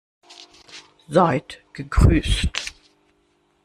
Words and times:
Seid 1.09 1.61
gegrüßt! 1.73 2.49